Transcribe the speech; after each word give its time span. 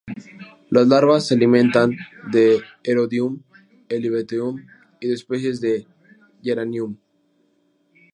Las 0.71 0.87
larvas 0.87 1.27
se 1.27 1.35
alimentan 1.35 1.95
de 2.31 2.59
"Erodium", 2.83 3.43
"Helianthemum" 3.87 4.65
y 4.99 5.07
de 5.09 5.13
especies 5.13 5.61
de 5.61 5.85
"Geranium". 6.41 6.97